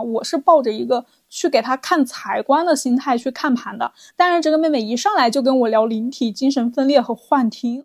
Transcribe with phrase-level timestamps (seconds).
[0.00, 3.92] 我是抱着一个去给他看财官的心态去看盘的。
[4.16, 7.84] 但是这个妹妹一上来就跟我聊灵体、精神分裂和幻听。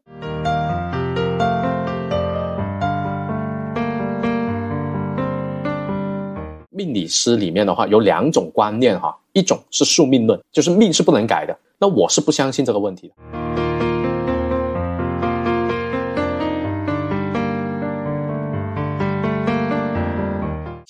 [6.70, 11.56] 命理师里面的话有两种观念哈，一种是宿命论，就是命是不能改的。
[11.78, 13.63] 那我是不相信这个问题的。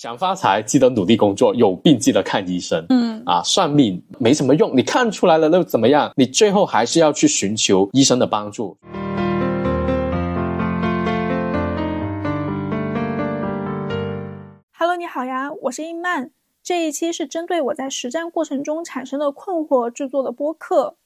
[0.03, 2.85] 想发财，记得努力工作；有病记得看医生。
[2.89, 6.11] 嗯啊，算命没什么用，你看出来了又怎么样？
[6.17, 8.77] 你最后还是要去寻求医生的帮助。
[14.77, 16.31] Hello，你好呀，我是英曼。
[16.61, 20.97] 这一期是针对我在实战过程中产生的困惑制作的播客。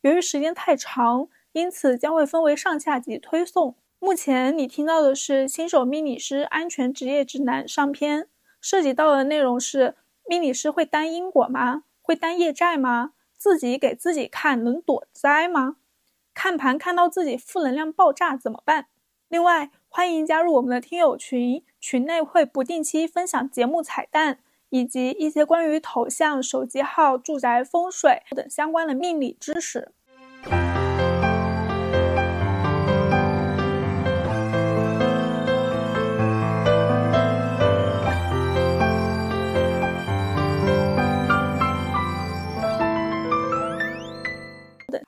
[0.00, 3.76] 由于时间太长，因此将会分为上下集推送。
[4.04, 8.26] 目前你听到的是《新手命理师安全职业指南》上篇，
[8.60, 9.94] 涉及到的内容是：
[10.26, 11.84] 命理师会担因果吗？
[12.00, 13.12] 会担业债吗？
[13.38, 15.76] 自己给自己看能躲灾吗？
[16.34, 18.88] 看盘看到自己负能量爆炸怎么办？
[19.28, 21.64] 另外，欢迎加入我们的听友群。
[21.80, 29.92] 群内会不定期分享节目彩蛋，以及一些关于头像、手机号、住宅风水等相关的命理知识。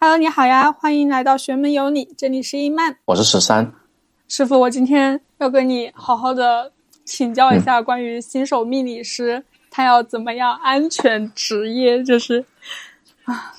[0.06, 3.72] Hello，你好呀，欢迎来到玄门有你，这里是伊曼，我是十三。
[4.28, 6.70] 师傅，我今天要跟你好好的
[7.06, 12.44] 请教一下关于新手命理师他要怎么样安全职业，就是
[13.24, 13.54] 啊，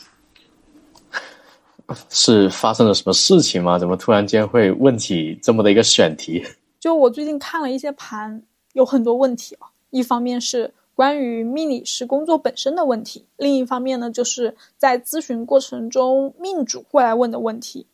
[2.11, 3.79] 是发生了什么事情吗？
[3.79, 6.45] 怎么突然间会问起这么的一个选题？
[6.79, 9.65] 就我最近看了一些盘，有很多问题啊。
[9.89, 17.85] 一方面是关于命理师工作本身的问题，另一方面呢，就是在咨询过程中命主过来问的问题。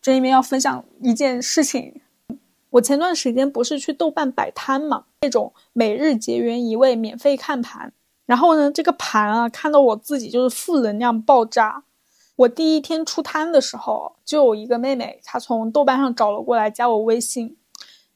[0.00, 2.00] 这里面要分享一件事情，
[2.70, 7.92] 我前段时间不是去豆瓣摆摊嘛，那种每日结缘一位免费看盘，
[8.26, 11.84] 然后呢，这个盘啊，看到我自己就是负能量爆炸。
[12.34, 17.56] 我第一天出摊的时候，就有一个妹妹，她从豆瓣上找了过来，加我微信，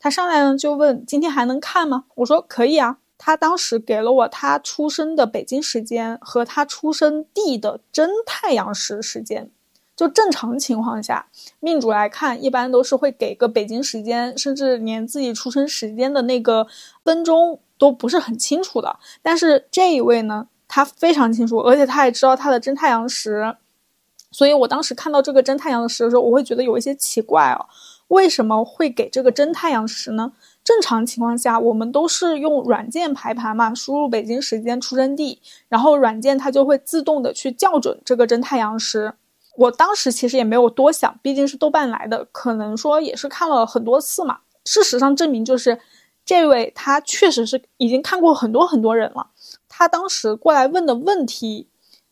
[0.01, 2.07] 她上来呢就问今天还能看吗？
[2.17, 2.99] 我说可以啊。
[3.19, 9.51] 他当时给了我他出生的北京时间和他出生地的真太阳时时间。
[9.97, 11.27] 就正常情况下，
[11.59, 16.67] 命主来看，一般都是会给个北京时间，甚至连自己出生时间的那个
[17.03, 18.99] 分钟都不是很清楚的。
[19.23, 23.57] 但是这一位呢，他非常清楚，而且他也知道他的真太阳时。
[24.31, 27.65] 所以我当时看到这个真太阳时的时候，我会觉得有一些奇怪哦，
[28.09, 30.33] 为什么会给这个真太阳时呢？
[30.67, 39.15] 正常情况下，我们都是用软件排盘嘛，输入北京时间出生地，然后软件它就会自动的去校准这个真太阳时。
[39.55, 44.41] 我当时其实也没有多想，毕竟是豆瓣来的，可能说也是看了很多次嘛。
[44.65, 45.79] 事实上证明，就是
[46.25, 49.29] 这位他确实是已经看过很多很多人了。
[49.69, 51.69] 他当时过来问的问题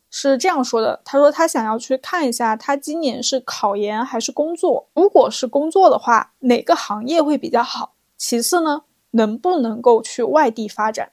[0.09, 4.87] 是这样说的：他说他想要去看一下，他今年是考研还是工作？
[4.95, 7.94] 如果是工作的话，哪个行业会比较好？
[8.27, 11.11] 其次呢，能不能够去外地发展？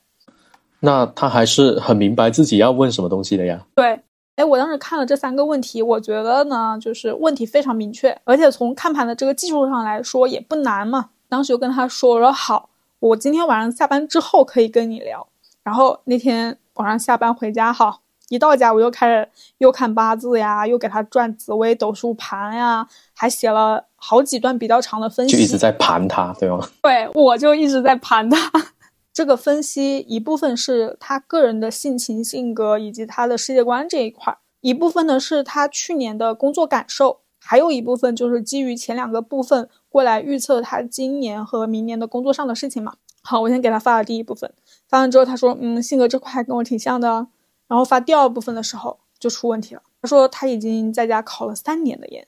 [0.80, 3.66] 那他还是很明白自己要问什么东西的呀。
[3.76, 4.00] 对。
[4.38, 11.10] 哎，我当时看了这三个问题，我觉得呢，就是问题非常明确，而且从看盘的这个技术上来说也不难嘛。
[11.28, 12.70] 当时就跟他说了，好，
[13.00, 15.28] 我今天晚上下班之后可以跟你聊。
[15.64, 19.28] 然后那天晚上下班回家，哈，一到家我又开始
[19.58, 26.68] 又看八字呀，又给他转紫微斗数盘呀，还写了好几段比较长的分析，就一直在盘他，对吗？
[26.82, 28.52] 对，我就一直在盘他。
[29.14, 42.96] 这个分析一部分是他个人的性情、性格以及他的世界观这一块，一部分呢是他去年的工作感受，还有一部分就是基于前两个部分过来预测他今年和明年的工作上的事情嘛。
[43.22, 44.52] 好，我先给他发了第一部分，
[44.90, 47.28] 发完之后他说，嗯，性格这块跟我挺像的。
[47.68, 52.28] 然后发第二部分的时候就出问题了，他说他已经在家考了三年的研，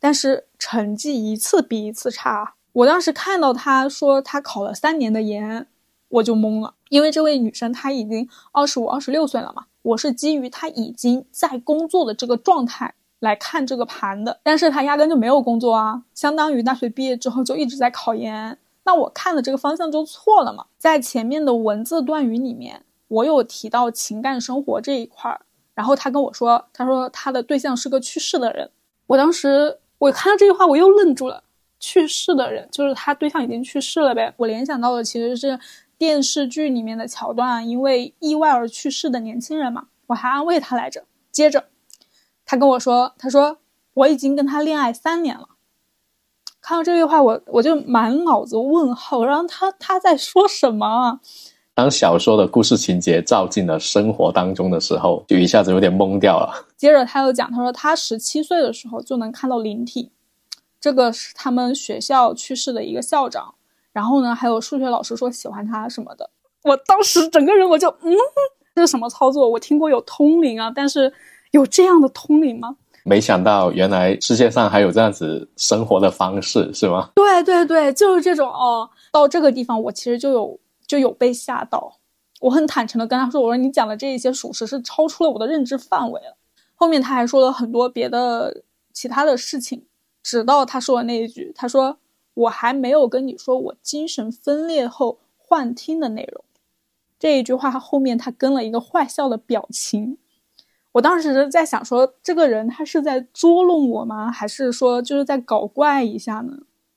[0.00, 2.54] 但是成绩一次比一次差。
[2.72, 5.68] 我当时看到他说他考了三年的研。
[6.10, 9.66] 我就懵了，因为这位女生她已经二十五、二十六岁了嘛。
[9.82, 18.58] 我是基于她已经在工作的这个状态来看这个盘的，但是她压根就没有工作啊，相当于大学毕业之后就一直在考研。
[18.82, 20.66] 那我看的这个方向就错了嘛。
[20.78, 25.42] 在前面的文字段语里面，我有提到情感生活这一块儿，
[25.74, 28.68] 然后他跟我说，他说他的对象是个去世的人。
[29.06, 31.44] 我当时我看到这句话，我又愣住了。
[31.78, 34.34] 去世的人就是他对象已经去世了呗。
[34.36, 35.58] 我联想到的其实是。
[36.00, 41.04] 电视剧里面的桥段，因为意外而去世的年轻人嘛，我还安慰他来着。
[41.30, 41.66] 接着，
[42.46, 43.58] 他跟我说：“他说
[43.92, 45.50] 我已经跟他恋爱三年了。”
[46.62, 51.20] 看到这句话，我我就满脑子问号，然后他他在说什么？
[51.80, 56.52] 当小说的故事情节照进了生活当中的时候，就一下子有点懵掉了。
[56.76, 60.12] 接着他又讲，他说他十七岁的时候就能看到灵体，
[60.78, 63.54] 这个是他们学校去世的一个校长，
[63.94, 66.28] 然后呢还有数学老师说喜欢他什么的。
[66.64, 68.12] 我当时整个人我就嗯，
[68.74, 69.48] 这是什么操作？
[69.48, 71.10] 我听过有通灵啊，但是
[71.52, 72.76] 有这样的通灵吗？
[73.04, 77.08] 没想到，原来世界上还有这样子生活的方式，是吗？
[77.14, 78.86] 对对对，就是这种哦。
[79.10, 80.60] 到这个地方，我其实就有
[80.90, 82.00] 就有被吓到。
[82.40, 86.36] 我很坦诚的跟他说：“我说你讲的这一些属实是超出了我的认知范围了。”
[86.74, 89.86] 后面他还说了很多别的其他的事情，
[90.20, 91.98] 直到他说的那一句：“他说
[92.34, 96.42] 我还没有跟你说我精神分裂后幻听的内容。”
[97.20, 100.18] 这一句话后面他跟了一个坏笑的表情。
[100.90, 104.32] 我当时在想，说这个人他是在捉弄我吗？
[104.32, 106.52] 还是说就是在搞怪一下呢？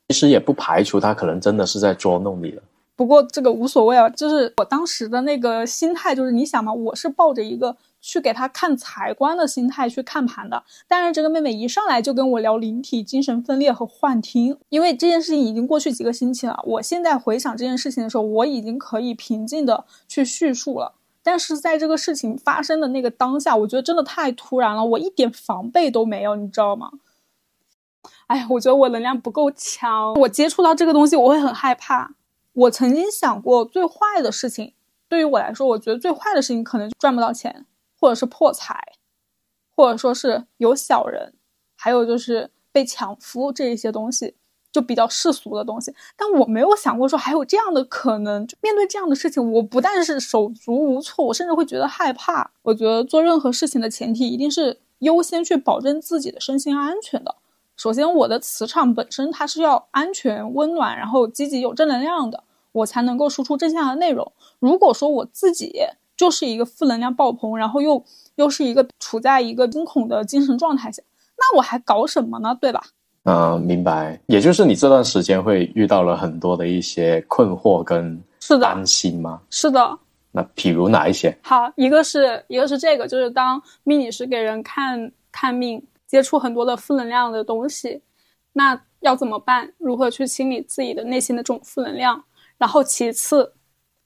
[0.08, 2.64] 其实也不排除他可能真的是在捉弄你了。
[2.96, 10.64] 不过这个无所谓啊，就是我当时的那个心态，就是你想嘛，我是抱着一个去给他看财官的心态去看盘的。
[10.88, 16.60] 但是这个妹妹一上来就跟我聊灵体、精神分裂和幻听，因为这件事情已经过去几个星期了。
[16.66, 20.94] 我现在回想这件事情的时候，我已经可以平静的去叙述了。
[21.24, 26.92] 但是在这个事情发生的那个当下，我觉得真的太突然了，我一点防备都没有，你知道吗？
[28.28, 32.12] 哎呀，我觉得我能量不够强，我接触到这个东西我会很害怕。
[32.54, 34.74] 我曾经想过最坏的事情，
[35.10, 37.66] 对于我来说，我觉得最坏的事情可能赚不到钱，
[38.00, 38.94] 或者是破财，
[39.76, 41.34] 或者说是有小人，
[41.76, 44.36] 还有就是被抢夫这一些东西。
[44.72, 48.48] 就比较世俗的东西，但我没有想过说还有这样的可能。
[48.48, 52.50] 就面对这样的事情，我不但是手足无措，我甚至会觉得害怕。
[52.64, 57.36] 我觉得做任何事情的前提一定是优先去保证自己的身心安全的。
[57.76, 64.32] 首先，我的磁场本身它是要安全、温暖，然后积极有正能量的，我才能够输出正向的内容。
[64.60, 65.74] 如果说我自己
[66.16, 68.04] 就是一个负能量爆棚，然后又
[68.36, 71.02] 又是一个处在一个惊恐的精神状态下，
[71.38, 72.56] 那我还搞什么呢？
[72.62, 72.84] 对吧？
[73.24, 74.20] 嗯，明白。
[74.28, 79.42] 也就是你这段时间会遇到了很多的一些困惑跟是的担心吗？
[79.50, 79.98] 是的。
[80.32, 81.36] 那譬如哪一些？
[81.42, 85.82] 好，一个是一个是这个，就是当命理师给人看看命，
[86.14, 88.00] 接触很多的负能量的东西，
[88.52, 89.74] 那要怎么办？
[89.80, 92.24] 如何去清理自己的内心的这种负能量？
[92.60, 93.52] 然后其次，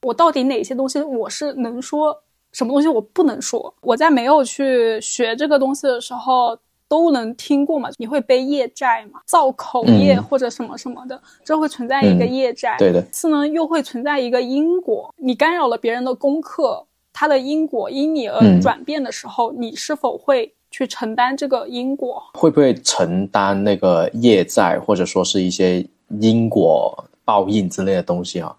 [0.03, 2.23] 我到底哪些东西我是能说，
[2.53, 3.75] 什么东西我不能说？
[3.81, 6.57] 我在没有去学这个东西的时候。
[6.89, 7.89] 都能听过嘛？
[7.97, 9.19] 你会背业债嘛？
[9.25, 12.77] 造口业或者什么什么的，这会存在一个业债。
[12.79, 13.01] 对的。
[13.11, 15.13] 次呢，又会存在一个因果。
[15.17, 22.21] 你干扰了别人的功课，它的因果因你而转变的时候，你是否会去承担这个因果？
[22.35, 25.83] 会不会承担那个业债，或者说是一些
[26.19, 28.55] 因果报应之类的东西啊？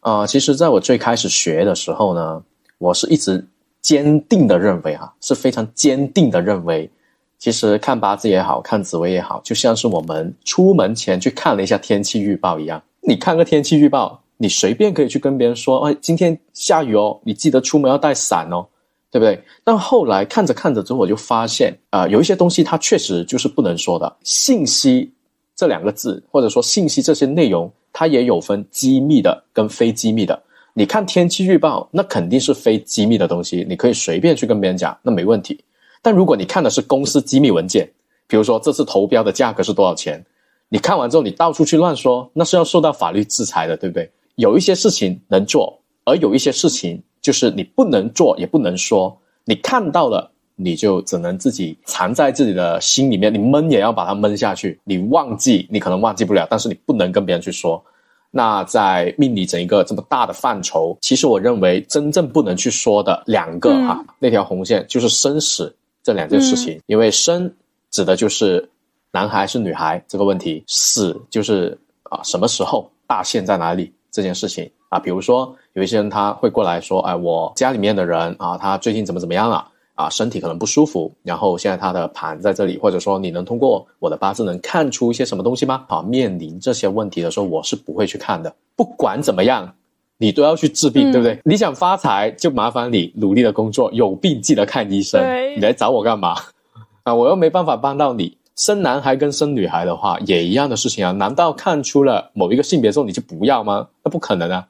[0.00, 2.42] 啊，其实在我最开始学的时候呢，
[2.76, 3.42] 我是一直
[3.80, 6.90] 坚定的认为啊，是非常坚定的认为。
[7.38, 12.82] 其实看八字也好看紫微也好，就像是我们出门前去看了一下天气预报一样。
[13.00, 18.66] 你看个天气预报，你随便可以去跟别人说：“哎，今天下雨哦，你记得出门要带伞哦，
[19.12, 24.16] 对不对？”但后来看着看着之后，我就发现啊，有一些东西它确实就是不能说的。
[24.24, 25.12] 信息
[25.54, 30.42] 这两个字，或者说信息这些内容，它也有分机密的跟非机密的。
[30.74, 35.62] 你看天气预报，那肯定是非机密的东西，你可以随便去跟别人讲，那没问题。
[36.00, 37.88] 但如果你看的是公司机密文件，
[38.26, 40.24] 比如说这次投标的价格是多少钱，
[40.70, 44.10] 你看完之后你到处去乱说，那是要受到法律制裁的，对不对？
[44.36, 49.16] 有一些事情能做，而有一些事情就是你不能做也不能说。
[49.44, 54.78] 你看到了，你就只能自己藏在自己的心里面，你闷也要把它闷下去。
[54.84, 57.82] 你忘记，你可能忘记不了，但是你不能跟别人去说。
[58.30, 65.74] 那在命理整一个这么大的范畴，其实我认为真正不能去说的两个哈，那条红线就是生死。
[66.04, 67.48] 这两件事情，因为生
[67.92, 68.68] 指的就是
[69.12, 74.98] 男孩是女孩这个问题，死就是啊什么时候大限在哪里这件事情啊。
[74.98, 85.84] 比如说有一些人他会过来说，哎，我家里面的人啊，他最近怎么怎么样了啊，身体可能不舒服，然后现在他的盘在这里，或者说你能通过我的八字能看出一些什么东西吗？
[85.88, 88.54] 啊，面临这些问题的时候，我是不会去看的。
[88.76, 89.74] 不管怎么样。
[90.18, 91.36] 你都要去治病，对不对？
[91.44, 95.20] 你想发财，就麻烦你努力的工作，有病记得看医生。
[95.56, 96.36] 你来找我干嘛？
[97.02, 98.36] 啊，我又没办法帮到你。
[98.54, 101.10] 生男孩跟生女孩的话，也一样的事情啊。
[101.10, 103.88] 难道看出了某一个性别之后你就不要吗？
[104.04, 104.64] 那不可能啊！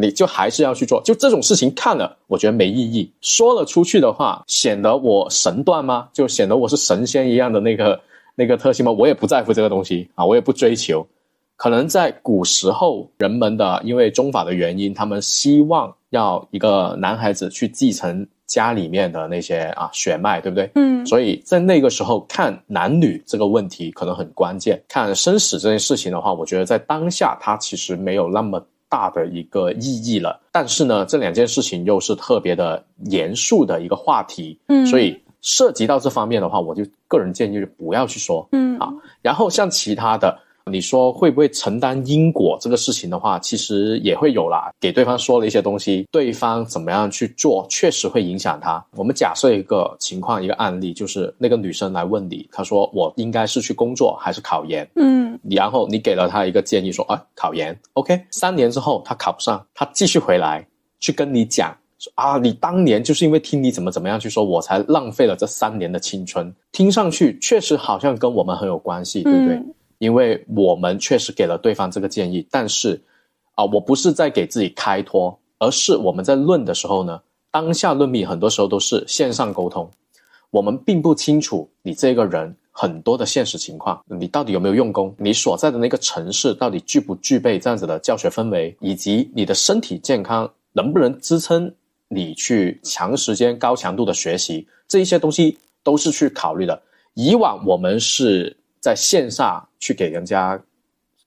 [0.00, 1.00] 你就还是要去做。
[1.02, 3.10] 就这种事情看了，我觉得没意义。
[3.20, 6.08] 说了出去的话，显得我神断吗？
[6.12, 8.00] 就显得我是神仙一样的那个
[8.34, 8.92] 那个特性吗？
[8.92, 11.06] 我也不在乎这个东西啊，我也不追求。
[11.56, 20.68] 可能在古时候，人们的因为宗法的原因，他们希望要一个男孩子去继承家里面的那些啊血脉，对不对？
[20.74, 24.82] 嗯，所以在那个时候看男女这个问题可能很关键。
[24.88, 28.60] 看生死这件事情的话，我觉得在当下它其实没有那么
[28.94, 30.40] 大的一个意义了。
[30.52, 38.46] 但是呢，这两件事情又是特别的严肃的一个话题，嗯所以涉及到这方面的话，我就个人建议就不要去说。
[38.52, 38.88] 嗯啊
[39.20, 40.38] 然后像其他的，
[40.70, 44.70] 你说会不会承担因果这个事情的话，其实也会有啦。
[44.80, 48.82] 给对方说了一些东西，对方怎么样去做，确实会影响他。
[48.96, 54.88] 我们假设一个情况，一个案例，就是那个女生来问你，她说我应该是去工作还是考研？
[54.96, 58.18] 嗯然后你给了她一个建议说啊，考研，OK。
[58.30, 60.66] 三年之后她考不上，她继续回来
[60.98, 61.76] 去跟你讲。
[62.14, 66.52] 啊，你当年就是因为听你怎么怎么样去说，我才浪费了这三年的青春。
[66.72, 69.62] 听上去确实好像跟我们很有关系，对不对？
[70.04, 73.00] 因为我们确实给了对方这个建议，但是
[73.54, 77.18] 啊，我不是在给自己开脱，而是我们在论的时候呢，
[77.50, 79.90] 当下论命很多时候都是线上沟通，
[80.50, 91.72] 我们并不清楚你这个人很多的现实情况，你到底有没有用功，你所在的那个城市到底具不具备这样子的教学氛围，以及你的身体健康能不能支撑
[92.08, 96.78] 你去长时间高强度的学习，这一些东西都是去考虑的。
[97.14, 100.62] 以往我们是在线下去给人家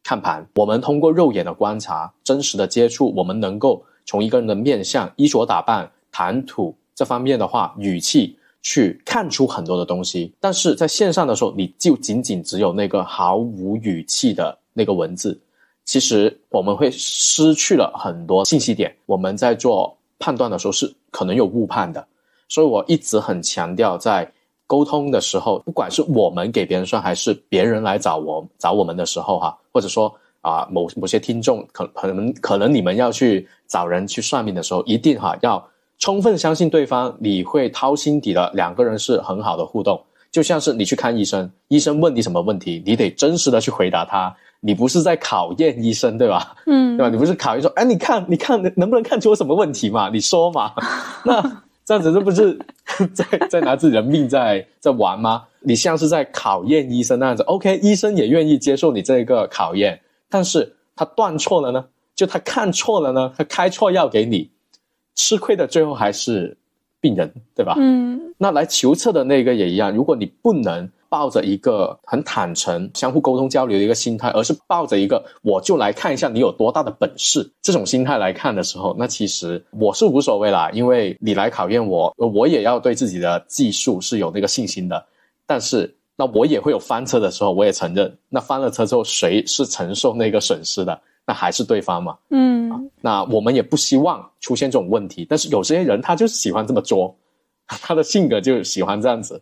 [0.04, 10.32] 看盘，我们通过肉眼的观察、真实的接触，我们能够从一个人的面相、衣着打扮、谈吐这方面的话，语气去看出很多的东西。
[10.40, 15.42] 但是在线上的时候，你就仅仅只有那个毫无语气的那个文字，
[15.84, 18.96] 其实我们会失去了很多信息点。
[19.08, 22.08] 我们在做判断的时候是可能有误判的，
[22.48, 24.32] 所以我一直很强调在。
[24.68, 35.66] 沟通的时候，不管是我们给别人算，还是别人来找我找我们的时候，哈，或者说啊，某某些听众可可能可能你们要去找人去算命的时候，一定哈要
[35.98, 40.00] 充分相信对方，你会掏心底的，两个人是很好的互动。
[40.30, 46.54] 就像是你去看医生，医生问你什么问题，你得真实的去回答他，你不是在考验医生，对吧？
[46.68, 47.10] 嗯对吧？
[47.10, 50.10] 你不是考验说，哎，你看，你看能不能看出我什么问题嘛？
[50.10, 50.74] 你说嘛？
[51.24, 51.42] 那
[51.88, 52.60] 这样子这不是
[53.16, 55.46] 在在拿自己的命在在玩吗？
[55.62, 57.42] 你像是在考验医生那样子。
[57.44, 59.98] OK，医生也愿意接受你这个考验，
[60.30, 61.86] 但是他断错了呢？
[62.14, 63.32] 就他看错了呢？
[63.38, 64.50] 他开错药给你，
[65.16, 66.58] 吃亏的最后还是
[67.00, 67.76] 病人，对吧？
[67.80, 85.06] 嗯那来求测的那个也一样，如果你不能抱着一个很坦诚、相互沟通交流的一个心态，而是抱着一个我就来看一下你有多大的本事这种心态来看的时候，那其实我是无所谓啦，因为你来考验我，我也要对自己的技术是有那个信心的。
[85.46, 91.00] 但是那我也会有翻车的时候，我也承认，那翻了车之后谁是承受那个损失的？
[91.26, 92.18] 那还是对方嘛。
[92.30, 97.16] 嗯那我们也不希望出现这种问题，但是有些人他就是喜欢这么作，
[97.68, 99.42] 他的性格就喜欢这样子，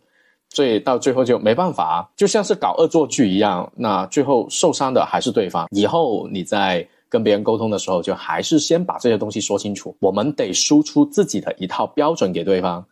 [0.56, 5.68] 所以到最后就没办法，就像是搞恶作剧一样，那最后受伤的还是对方。
[5.70, 12.82] 以后你在跟别人沟通的时候，就还是先把这些东西说清楚，我们得输出自己的一套标准给对方，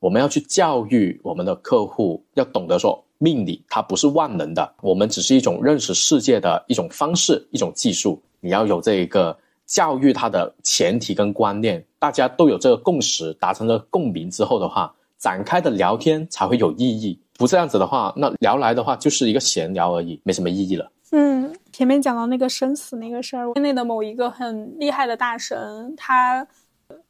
[0.00, 9.38] 我们要去教育我们的客户，要懂得说命理它不是万能的，我们只是一种认识世界的一种方式、一种技术，你要有这一个。
[9.66, 17.18] 教育他的前提跟观念，大家都有这个共识，达成了共鸣之后的话，展开的聊天才会有意义。
[17.36, 20.90] 不这样子的话，那聊来的话就是一个闲聊而已，没什么意义了。
[21.10, 26.46] 嗯，前面讲到那个生死那个事儿，国内的某一个很厉害的大神，他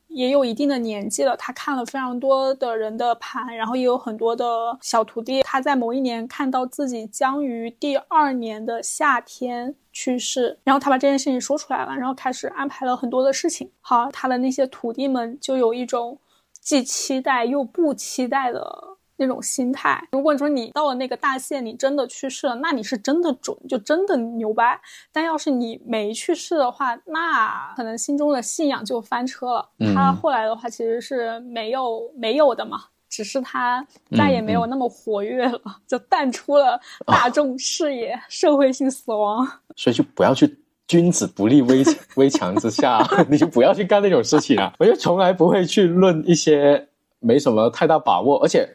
[0.08, 5.42] 也有一定的年纪了，他看了非常多的人的盘，然后也有很多的小徒弟。
[5.42, 13.70] 他在某一年看到自己将于第二年的夏天去世，然后他把这件事情说出来了，然后开始安排了很多的事情。
[13.80, 16.16] 好，他的那些徒弟们就有一种
[16.64, 18.96] 既期待又不期待的。
[19.16, 24.78] 那种心态，如果你说你到了那个大限，你真的去世了，那你是真的准，就真的牛掰。
[25.12, 29.68] 但要是你没去世的话，那可能心中的信仰就翻车了。
[29.78, 39.46] 嗯他后来的话其实是没有没有的嘛，只是他再也没有那么活跃了，就淡出了大众视野，社会性死亡。
[39.76, 41.82] 所以就不要去君子不立危
[42.16, 44.72] 危墙之下， 你就不要去干那种事情啊！
[44.78, 46.88] 我就从来不会去论一些
[47.20, 48.68] 没什么太大把握，而且。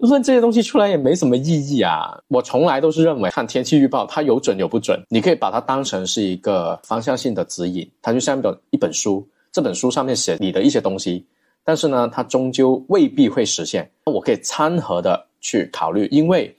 [0.00, 2.16] 论这些东西出来也没什么意义啊！
[2.28, 11.26] 我从来都是认为看天气预报，它有准有不准，你可以把它当成是一个方向性的指引，它就像一本一本书，这本书上面写你的一些东西，
[11.64, 13.90] 但是呢，它终究未必会实现。
[14.04, 16.56] 我可以参和的去考虑，因为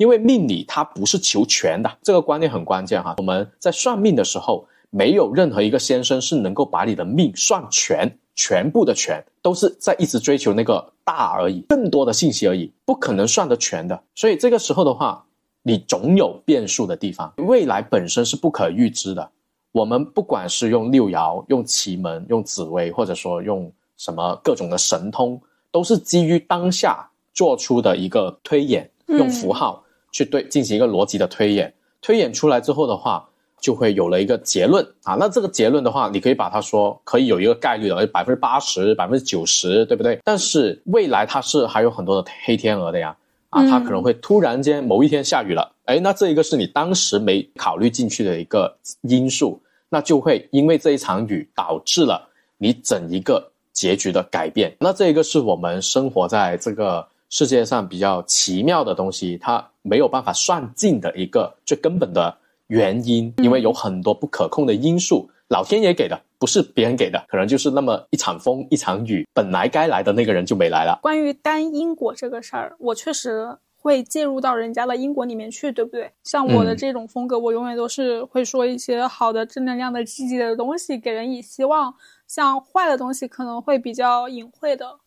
[0.00, 3.16] 因为命理它不是求全的，这个观念很关键哈。
[3.18, 14.02] 我们在算命的时候，没有任何一个先生是能够把你的命算全，全部的全都是在一直追求那个大而已，更多的信息而已，不可能算得全的。
[14.14, 15.22] 所以这个时候的话，
[15.62, 19.30] 你总有变数的地方，未来本身是不可预知的。
[19.70, 25.38] 我们不管是用六爻、用奇门、用紫微，或者说用什么各种的神通，
[25.70, 31.72] 都是基于当下做出的一个推演，用符号去对进行一个逻辑的推演。
[32.02, 33.28] 推演出来之后的话，
[33.60, 35.16] 就会有了一个结论啊。
[35.20, 40.18] 那这个结论的话，你可以把它说可以有一个概率的，百分之八十、百分之九十，对不对？
[40.24, 43.14] 但是未来它是还有很多的黑天鹅的呀，
[43.50, 45.70] 啊，它可能会突然间某一天下雨了。
[45.84, 52.26] 哎，那这一个是你当时没考虑进去的一个因素，那就会因为这一场雨导致了
[52.56, 54.74] 你整一个结局的改变。
[54.80, 70.98] 那这一个是我们生活在这个世界上比较奇妙的东西，它没有办法算尽的一个最根本的原因，因为有很多不可控的因素，老天爷给的，不是别人给的，可能就是那么一场风，一场雨，本来该来的那个人就没来了。
[71.00, 73.56] 关于单因果这个事儿，我确实。
[73.82, 76.12] 会介入到人家的因果里面去，对不对？
[76.22, 81.94] 像我的这种风格，我永远都是会说一些好的、正能量的、积极的东西，给人以希望。
[82.28, 84.98] 像坏的东西，可能会比较隐晦的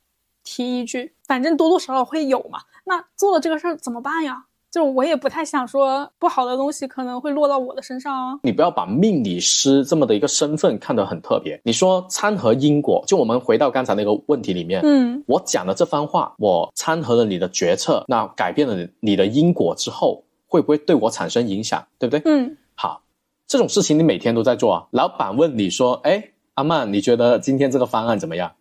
[0.44, 2.60] 提一句，反正多多少少会有嘛。
[2.86, 4.46] 那做了这个事儿怎么办呀？
[4.70, 8.40] 就我也不太想说不好的东西可能会落到我的身上啊。
[8.42, 11.62] 你不要把命理师这么的一个身份看得很特别。
[11.64, 21.86] 你说参合因果，就我们回到刚才那个问题里面，嗯，我讲的这番话，我参合了你的决策，那改变了你的因果之后，会不会对我产生影响？
[22.00, 22.22] 对不对？
[22.26, 23.04] 嗯，好，
[23.46, 24.88] 这种事情你每天都在做啊。
[24.90, 28.52] 老板问你说，哎，阿曼，你觉得今天这个方案怎么样？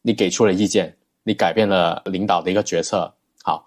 [0.00, 3.12] 你给出了意见，你改变了领导的一个决策。
[3.42, 3.66] 好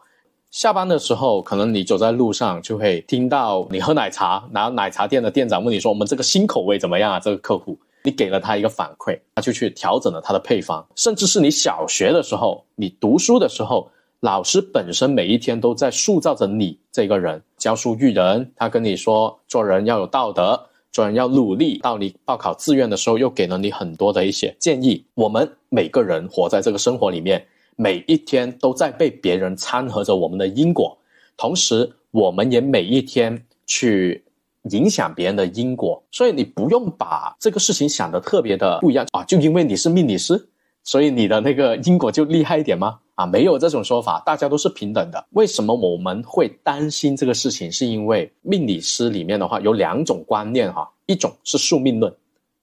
[0.51, 10.85] 下班的时候，可能你走在路上就会听到你喝奶茶，然后奶茶店的店长问你说：“我们这个新口味怎么样啊？”这个客户，你给了他一个反馈，他就去调整了他的配方。
[10.95, 13.89] 甚至是你小学的时候，你读书的时候，
[14.19, 18.51] 老师本身每一天都在塑造着你这个人，教书育人。
[18.55, 21.79] 他跟你说做人要有道德，做人要努力。
[21.79, 25.03] 到你报考志愿的时候，又给了你很多的一些建议。
[25.15, 27.45] 我们每个人活在这个生活里面。
[27.75, 30.95] 每一天都在被别人掺和着我们的因果，
[31.35, 34.23] 同时我们也每一天去
[34.69, 39.23] 影响别人的因果，所以你不用把这个事情想得特别的不一样啊！
[39.23, 40.49] 就因为你是命理师，
[40.83, 42.99] 所以你的那个因果就厉害一点吗？
[43.15, 45.23] 啊，没有这种说法，大家都是平等的。
[45.31, 47.71] 为什么我们会担心这个事情？
[47.71, 52.11] 是因为命理师里面的话有两种观念哈，一种是宿命论，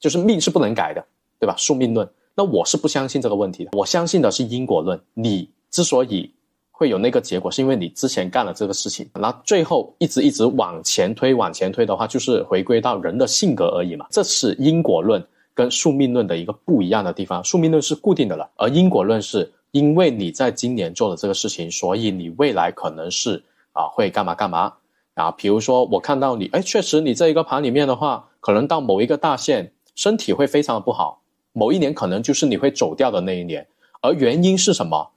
[0.00, 1.04] 就是命是不能改的，
[1.38, 1.54] 对吧？
[1.56, 2.08] 宿命论。
[2.34, 4.98] 那我是不相信这个问题的，我相信的是因果论。
[5.14, 6.32] 你之所以
[6.70, 14.06] 会有那个结果，是因为你之前干了这个事情，那最后一直一直往前推，往前推的话，就是回归到人的性格而已嘛。
[14.10, 15.22] 这是因果论
[15.54, 17.44] 跟宿命论的一个不一样的地方。
[17.44, 24.72] 宿命论是固定的了，而因果论是因为你在今年做了这个事情，所以你未来可能是啊会干嘛干嘛
[25.14, 25.30] 啊。
[25.30, 31.20] 比如说我看到你，哎，确实你这一个盘里面的话，可能到某一个大限，身体会非常的不好。
[31.52, 33.66] 某一年可能就是你会走掉的那一年，
[34.02, 35.11] 而原因是什么？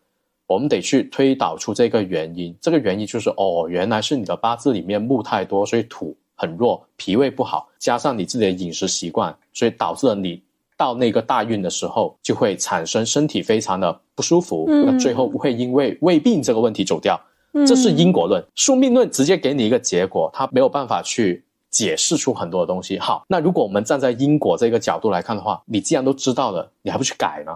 [0.45, 2.55] 我们得去推导出这个原因。
[2.59, 10.41] 这个原因就是哦，原来是你的八字里面木太多，所以土很弱，脾胃不好，加上你自己的饮食习惯，所以导致了你
[10.77, 17.19] 到那个大运的时候就会产生身体非常的不舒服，那最后不会因为胃病这个问题走掉。
[17.67, 21.43] 这是因果论，宿命论直接给你一个结果，它没有办法去。
[21.73, 22.99] 解释出很多的东西。
[22.99, 27.51] 好，那如果我们站在因果这个角度来看的话，你既然都知道了，你还不去改呢？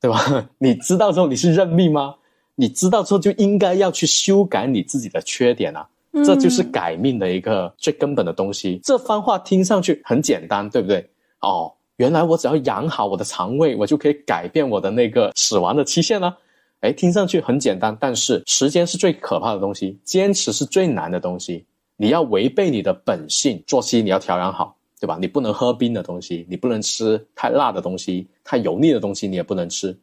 [0.00, 0.48] 对吧？
[0.58, 2.14] 你知道之后你是认命吗？
[2.54, 5.84] 你知道之后就应该要去修改你自己的缺点啊！
[6.24, 8.80] 这就是改命的一个最根本的东西。
[8.84, 11.04] 这番话听上去很简单，对不对？
[11.40, 16.36] 哦，原来我只要养好我的肠胃，我就可以改变我的那个死亡的期限了。
[16.78, 21.64] 哎，听上去很简单，但是时间是最可怕的东西，坚持是最难的东西。
[21.96, 25.18] 你要违背你的本性，作息你要调养好，对吧？
[25.20, 29.98] 你不能喝冰的东西，你不能吃太辣的东西，太油腻的东西你也不能吃。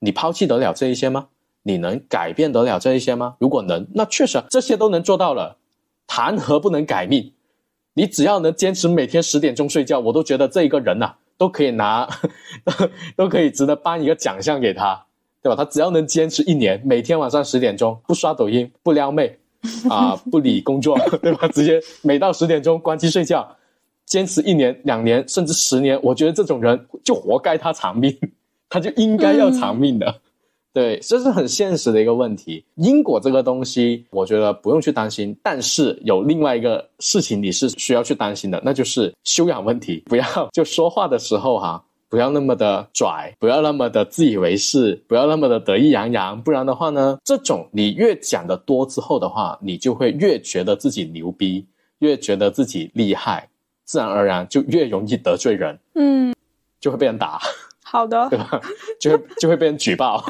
[0.00, 1.28] 你抛弃得了这一些吗？
[1.62, 3.36] 你能改变得了这一些吗？
[3.38, 5.56] 如果能，那确实这些都能做到了，
[6.08, 7.32] 谈何不能改命？
[7.94, 12.06] 你只要能坚持每天十点钟睡觉，我都觉得这一个人呐，都可以拿，
[13.16, 15.02] 都可以值得颁一个奖项给他，
[15.42, 15.56] 对吧？
[15.56, 19.38] 他只要能坚持一年，每天晚上十点钟不刷抖音，不撩妹。
[19.90, 21.48] 啊， 不理工作， 对吧？
[21.48, 23.56] 直接每到十点钟关机睡觉，
[24.06, 28.16] 坚持一年、两年甚至十年，我觉得这种人就活该他偿命，
[28.70, 30.20] 他就应该要偿命的。
[30.72, 32.64] 对，这是很现实的一个问题。
[32.76, 35.36] 因果这个东西，我觉得不用去担心。
[35.42, 40.04] 但是有另外一个事情你是需要去担心的，那就是修养问题。
[40.06, 46.40] 不要就说话的时候哈，不要那么的拽，不要那么的自以为是，不要那么的得意洋洋。
[46.40, 51.66] 不然的话呢，这种你越讲的多之后的话，你就会越觉得自己牛逼，
[51.98, 53.48] 越觉得自己厉害，
[53.84, 56.32] 自然而然就越容易得罪人，嗯，
[56.78, 57.40] 就会被人打。
[57.90, 58.60] 好的，对吧？
[59.00, 60.22] 就会就会被人举报，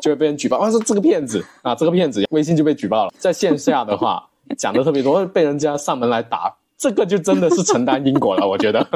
[0.00, 0.56] 就会被人举报。
[0.56, 3.12] 啊，说这个骗子啊，这个骗子，微信就被举报了。
[3.18, 8.48] 在线下的话，讲的特别多，被人家上门来打，这个就真的是承担因果了。
[8.48, 8.86] 我觉得，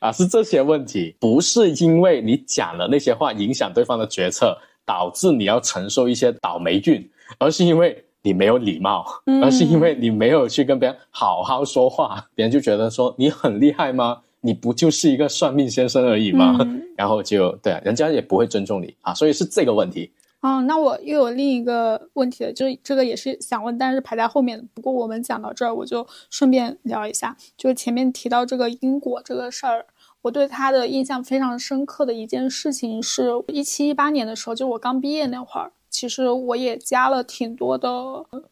[0.00, 7.06] 啊，是这些问题，不是因为你讲了那些话影响对方的决策，导致你要承受一些倒霉运，
[7.38, 9.04] 而是因为你没有礼貌，
[9.42, 14.20] 而是因为你没有去跟别人好好说话，别人就觉得说你很厉害吗？
[14.42, 16.58] 你不就是一个算命先生而已吗？
[16.94, 20.12] 然后就对啊，人家也不会尊重你啊，所以是这个问题。
[20.40, 24.64] 哦，那我又有另一个问题了，就是这个也是想问，但是排在后面的。
[24.74, 29.86] 不过我们讲到这儿，我就顺便聊一下，就是前面提到这个因果这个事儿，
[30.22, 37.88] 我对他的印象非常深刻的一件事情是，一七一八年的时候，就我刚毕业那会儿，其实我也加了挺多的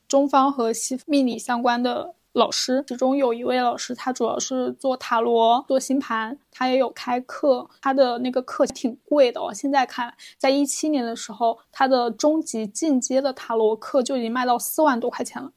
[0.07, 2.14] 中方和西命理相关的。
[2.33, 9.53] 老师，其中有一位老师，他主要是做塔罗、做星盘，他也有开课，他的那个课挺贵的哦。
[9.53, 15.51] 现在看，在一七年的时候，他的中级进阶的塔罗课就已经卖到四万多块钱了。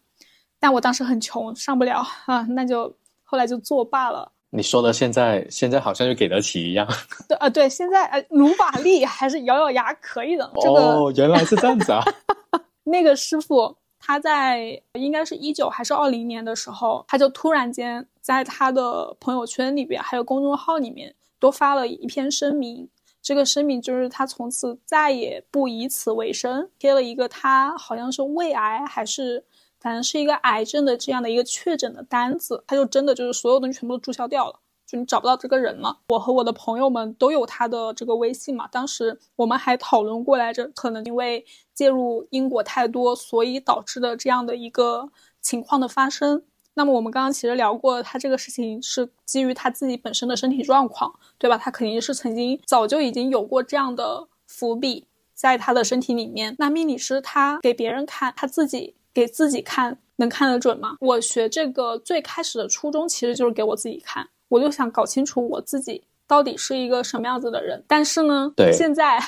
[0.59, 4.31] 但我当时很穷，上不了啊，那就后来就作罢了。
[4.49, 6.88] 你说的现在，现在好像就给得起一样。
[7.29, 10.45] 对啊，对，现在呃，努把力还是咬咬牙可以的。
[10.55, 12.03] 哦，原来是这样子啊。
[12.86, 13.77] 那个师傅。
[14.05, 22.89] 他在应该是一九还是二零年的时候，他就突然间在他的朋友圈里边，还有公众号里面都发了一篇声明。
[23.21, 29.45] 这个声明就是他从此再也不以此为生，贴了一个他好像是胃癌还是
[29.79, 34.59] 反正是一个癌症的这样的一个确诊的单子，他就真的就是所有东西全部都注销掉了。
[34.97, 35.97] 你找不到这个人了。
[36.10, 45.10] 我和我的朋友们都有他的这个微信嘛，当时我们还讨论过来着，可能因为介入因果太多，所以导致的这样的一个
[45.41, 46.43] 情况的发生。
[46.75, 51.56] 那么我们刚刚其实聊过，他这个事情是基于他自己本身的身体状况，对吧？
[51.58, 56.56] 他肯定是曾经早就已经有过这样的伏笔在他的身体里面。
[56.58, 60.97] 那命理师他给别人看，他自己给自己看，能看得准吗？
[60.99, 64.27] 我学这个最开始的初衷其实就是给我自己看。
[64.49, 69.19] 我就想搞清楚我自己到底是一个什么样子的人，但是呢，现在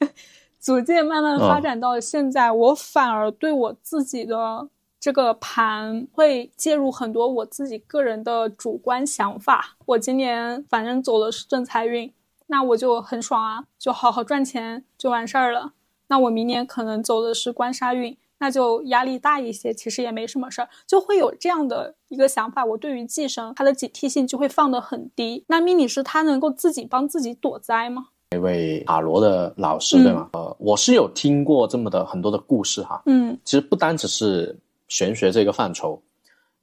[0.60, 9.76] 逐渐慢慢发展到现在，我反而对我自己的这个盘会介入很多我自己个人的主观想法。
[9.86, 12.12] 我今年反正走的是正财运，
[12.46, 15.72] 那我就很爽啊，就好好赚钱就完事儿了。
[16.08, 18.16] 那我明年可能走的是官杀运。
[18.44, 22.62] 那就压力大一些，其实也没什么事儿，就会有这样的一个想法。
[22.62, 25.42] 我对于寄生，它的警惕性就会放得很低。
[25.48, 28.08] 那命理师他能够自己帮自己躲灾吗？
[28.32, 30.28] 那位塔罗的老师对吗？
[30.34, 33.02] 呃，我是有听过这么的很多的故事哈。
[33.06, 34.54] 嗯，其实不单只是
[34.88, 35.98] 玄学这个范畴，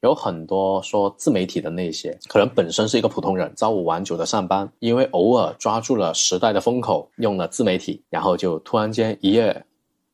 [0.01, 9.65] 有很多说自媒体的那些，可能本身是一个普通人，朝五晚九的上班，因为偶尔抓住了时代的风口，用了自媒体，然后就突然间一夜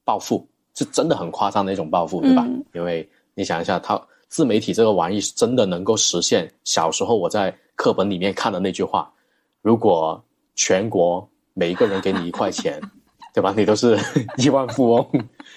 [0.05, 0.47] 暴富。
[0.77, 2.45] 是真的很夸张的一种暴富，对吧？
[2.75, 9.11] 因为你想一下，他自媒体这个玩意是真的能够实现小时候我在课本里面看的那句话：
[9.63, 12.79] 如果全国每一个人给你一块钱，
[13.33, 13.51] 对吧？
[13.57, 13.97] 你都是
[14.37, 15.07] 亿万富翁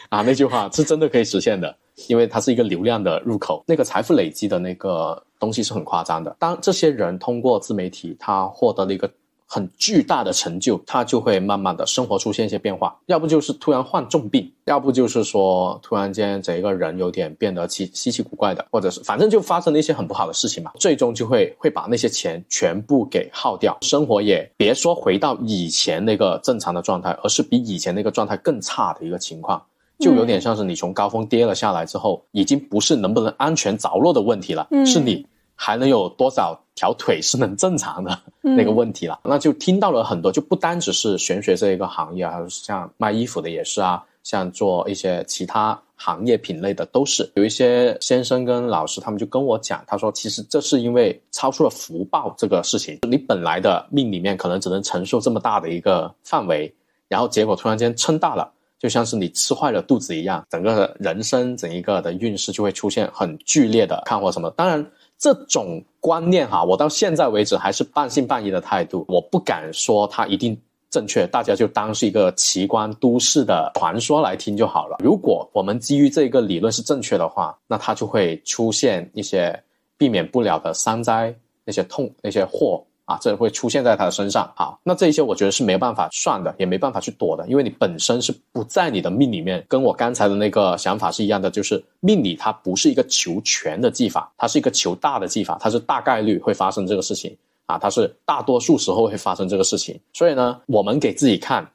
[0.08, 0.22] 啊！
[0.22, 1.76] 那句话是真的可以实现的，
[2.08, 6.34] 因为它是一个流量的入口，那个财富累积的那个东西是很夸张的。
[6.38, 9.10] 当这些人通过自媒体，他获得了一个。
[9.52, 29.60] 很巨大的成就，他就会慢慢的生活出现一些变化，要不就是突然患重病，要不就是说突然间整一个人有点变得奇稀奇古怪的，或者是反正就发生了一些很不好的事情嘛，最终就会会把那些钱全部给耗掉，生活也别说回到以前那个正常的状态，而是比以前那个状态更差的一个情况，
[29.98, 35.26] 就有点像是你从高峰跌了下来之后，已经不是能不能安全着落的问题了，是你。
[35.62, 39.20] 还能有多少条腿是能正常的那个问题了？
[39.22, 47.30] 那就听到了很多，就不单只是玄学这一个行业啊，像卖衣服的也是啊，像做一些其他行业品类的都是。
[47.34, 56.74] 有一些先生跟老师，他们就跟我讲，他说其实这是因为超出了福报这个事情，你本来的命里面可能只能承受这么大的一个范围，
[57.06, 64.50] 然后结果突然间撑大了，就像是你吃坏了肚子一样，整个人生整一个的运势就会出现很剧烈的看或什么。
[64.52, 64.90] 当然。
[65.20, 69.04] 这种观念哈，我到现在为止还是半信半疑的态度。
[69.06, 74.96] 我不敢说它一定正确，大家就当是一个奇观都市的传说来听就好了。
[75.04, 79.62] 如果我们基于这个理论是正确的话，那它就会出现一些
[79.98, 81.34] 避免不了的山灾、
[81.66, 82.82] 那些痛、那些祸。
[83.10, 84.48] 啊，这会出现在他的身上。
[84.54, 89.64] 啊，那这一些我觉得是没办法算的，也没办法去躲的，因为你本身是不在你的命里面。
[89.68, 99.98] 跟我刚才的那个想法是一样的，就是命理它不是一个求全的技法，它是一个求大的技法，它是大概率会发生这个事情啊，它是大多数时候会发生这个事情。
[100.12, 101.68] 所以呢，我们给自己看，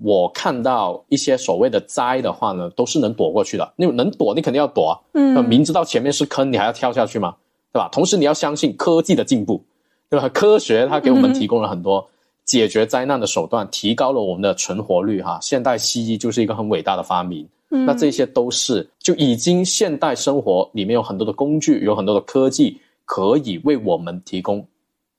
[0.00, 3.72] 我看到一些所谓的灾的话呢，都是能躲过去的。
[3.74, 4.96] 你能躲，你肯定要躲。
[5.14, 7.34] 嗯，明知道前面是坑，你还要跳下去吗？
[7.72, 7.88] 对吧？
[7.90, 9.62] 同时你要相信科技的进步。
[10.08, 10.28] 对吧？
[10.28, 12.08] 科学它给我们提供了很多
[12.44, 15.20] 解决灾难的手段，提高了我们的存活率。
[15.20, 17.46] 哈，现代西医就是一个很伟大的发明。
[17.68, 24.64] 那这些都是就已经现代生活里面有很多的工具，有很多的科技可以为我们提供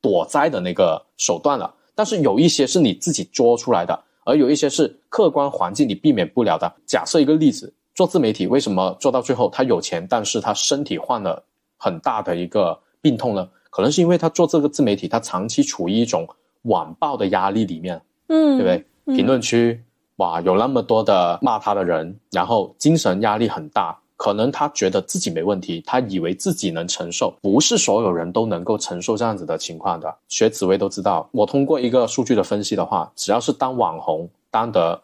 [0.01, 1.73] 躲灾的那个手段了。
[1.93, 6.73] 但是有一些是你自己作出来的，而有一些是客观环境你避免不了的。
[6.85, 11.43] 假设一个例子，做自媒体为什么做到最后他有钱，但是他身体患了
[11.75, 13.49] 很大的一个病痛呢？
[13.69, 16.27] 可能是因为他做这个自媒体，他长期处于一种
[16.63, 19.15] 网暴的压力里面，嗯，对不对？
[19.15, 19.81] 评论区
[20.17, 23.97] 哇，有那么多的骂他的人，然后精神压力很大。
[24.17, 30.11] 可能他觉得自己没问题，他以为自己能承受，不是所有人都能够承受这样子的情况的。
[30.27, 34.99] 学紫薇都知道，我通过一个数据的分析的话，只要是当网红当得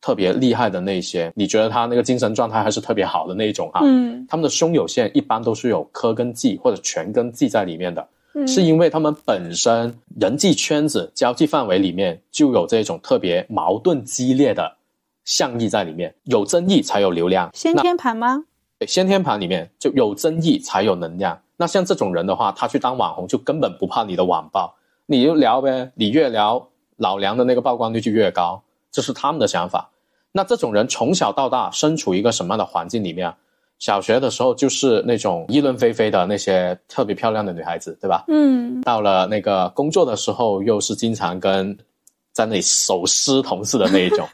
[0.00, 3.80] 特别厉害的那些，你觉得他那个精神状态还是特别好的那一种啊？
[3.82, 8.08] 嗯，他们的胸有线一般都是有科跟技或者全跟技在里面的，
[8.46, 14.76] 是因为他们本身人际圈子、交际范围里面就有这种特别矛盾激烈的
[15.24, 17.50] 象意在里面，有争议才有流量。
[17.52, 18.44] 先天盘吗？
[18.78, 21.36] 对，先天盘里面就有争议才有能量。
[21.56, 24.72] 那像这种人的话，他去当网红就根本不怕你的网暴，
[25.06, 28.62] 你就聊呗，你越聊，老梁的那个曝光率就越高。
[28.90, 29.90] 这是他们的想法。
[30.32, 33.32] 那这种人从小到大身处一个什么样的环境里面？
[33.78, 38.24] 小学的时候就是那种议论纷纷的那些特别漂亮的女孩子，对吧？
[38.26, 38.80] 嗯。
[38.82, 41.76] 到了那个工作的时候，又是经常跟
[42.32, 44.28] 在那里手撕同事的那一种。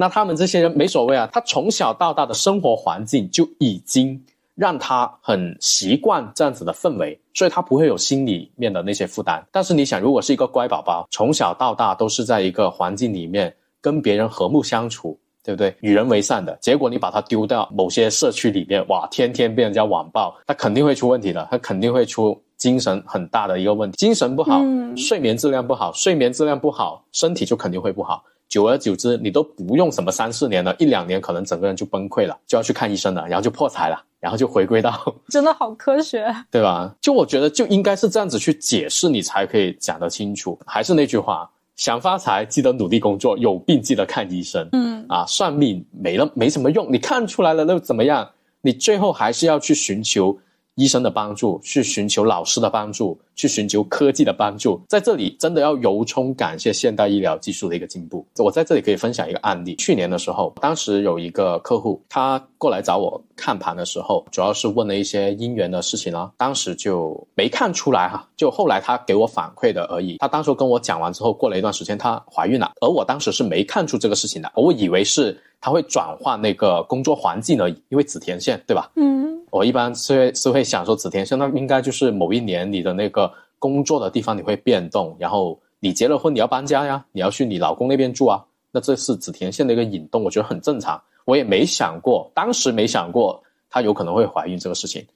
[0.00, 4.20] 那他们这些人没所谓啊，他从小到大的生活环境就已经
[4.56, 9.44] 让他很习惯这样子的氛围，所以他不会有心里面的那些负担。
[9.52, 13.54] 但是你想，如果是一个乖宝宝，从小到大都是在一个环境里面。
[13.80, 15.74] 跟别人和睦相处，对不对？
[15.80, 24.60] 与人为善的结果，你把它丢到某些社区里面，哇，天天被人家网暴，他肯定会出问题的，他肯定会出精神很大的一个问题，精神不好，
[24.96, 28.24] 睡眠质量不好，睡眠质量不好，身体就肯定会不好。
[28.48, 34.90] 久而久之，你都不用什么三四年了，一两年可能整个人就崩溃了，就要去看医生了，然后就破财了，然后就回归到
[35.28, 36.90] 真的好科学， 对吧？
[36.98, 40.58] 就我觉得就应该是这样子去解释，你才可以讲得清楚。
[40.66, 41.48] 还是那句话。
[41.78, 44.68] 想发财，记得努力工作；有病，记得看医生。
[44.72, 48.28] 嗯，啊，算命没了没什么用，你看出来了又怎么样？
[48.60, 50.36] 你最后还是要去寻求。
[50.78, 58.24] 医生的帮助，去寻求老师的帮助，去寻求科技的帮助，在这里真的要由衷感谢现代医疗技术的一个进步。
[58.36, 59.74] 我在这里可以分享一个案例。
[59.74, 66.30] 去年的时候，当时有一个客户，他过来找我看盘的时候，主要是问了一些姻缘的事情啊。
[66.36, 70.18] 当时就没看出来哈，就后来他给我反馈的而已。
[70.18, 78.90] 他当时跟我讲完之后，过了一段时间，她怀孕了，而我当时是没看出这个事情的，我以为是他会转换那个工作环境而已，因为子田线，对吧？
[78.96, 79.28] 嗯。
[79.50, 91.00] 我一般是会是会想说，子田线那应该就是某一年你的那个工作的地方你会变动，然后你结了婚你要搬家呀，你要去你老公那边住啊，那这是子田线的一个引动，我觉得很正常。
[91.24, 95.06] 我也没想过，当时没想过她有可能会怀孕这个事情。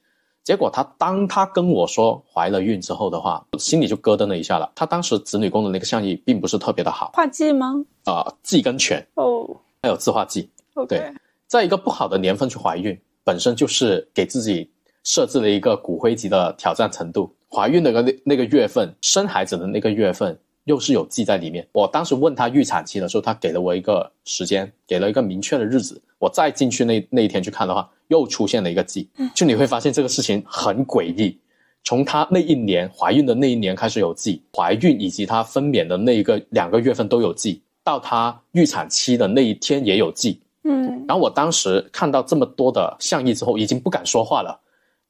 [0.42, 4.72] 结果她当她跟我说怀了孕之后的话，心里就咯噔了一下了。
[4.74, 7.84] 她当时子女宫的那个相意并不是特别的好，化忌吗？
[8.06, 9.46] 啊，忌跟权哦，
[9.82, 10.48] 还有自化剂。
[10.88, 11.12] 对，
[11.48, 12.96] 在一个不好的年份去怀孕。
[13.24, 14.68] 本身就是给自己
[15.04, 17.32] 设置了一个骨灰级的挑战程度。
[17.48, 21.64] 怀孕的个那那个月份，生孩子的那个月份，又是有记在里面。
[21.70, 26.02] 我当时问他预产期的时候，他给了我一个时间，给了一个明确的日子。
[26.18, 29.08] 我再进去那那一天去看的话，又出现了一个记。
[29.34, 31.38] 就你会发现这个事情很诡异。
[31.84, 40.40] 从她那一年怀孕的那一年开始有记，怀孕以及她分娩的那一个两个月份都有记，到她预产期的那一天也有记。
[40.64, 44.56] 嗯，然后我当时看到这么多的象意之后，已经不敢说话了，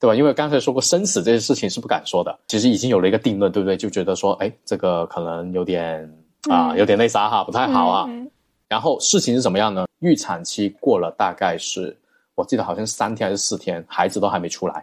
[0.01, 0.15] 对吧？
[0.15, 3.77] 因为刚才说过生死这些事情是不敢说的，其实已经有了一个定论，对不对？
[3.77, 6.11] 就觉得说，哎，这个可能有点
[6.49, 8.09] 啊，有点那啥哈，不太好啊。
[8.67, 9.85] 然后事情是怎么样呢？
[10.01, 11.95] 预产期过了，大概是
[12.35, 14.83] 我记得好像三天还是四天，孩子都还没出来，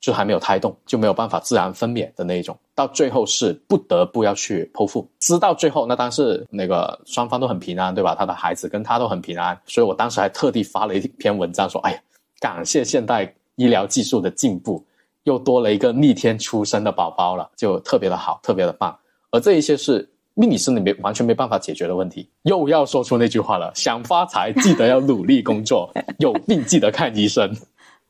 [0.00, 5.08] 就还没有胎动，就没有办法自然分娩的那一种，到最后是不得不要去剖腹。
[5.18, 8.14] 知道最后，那当然是那个双方都很平安，对吧？
[8.14, 12.00] 他的孩子跟他都很平安，所以我当时还特地发了一篇文章说：“哎呀，
[12.38, 14.84] 感谢现代医疗技术的进步，
[15.24, 18.96] 又多了一个逆天出生的宝宝了，就特别的好，特别的棒。”
[19.32, 22.28] 而这一些是命理师里面完全没办法解决的问题。
[22.42, 27.52] 又要说出那句话了：想发财，记得要努力工作；有病记得看医生。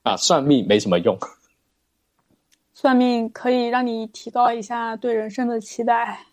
[0.05, 1.19] 啊，算命没什么用。
[2.81, 6.25] 算命可以让你提高一下对人生的期待，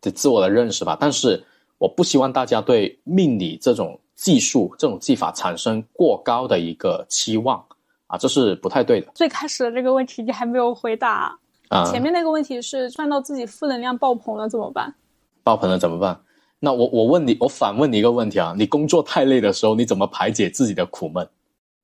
[0.00, 0.96] 对自我的认识吧。
[1.00, 1.44] 但是
[1.76, 7.58] 我不希望大家对命理这种技术、这种技法产生过高的一个期望
[8.06, 9.10] 啊，这是不太对的。
[9.12, 11.36] 最开始的这个问题你还没有回答
[11.68, 14.94] 啊，前面那个问题是算到自己负能量爆棚了怎么办？
[15.42, 16.16] 爆棚了怎么办？
[16.60, 21.28] 那我我问你，我反问你一个问题啊，你工作太累的时候，你怎么排解自己的苦闷？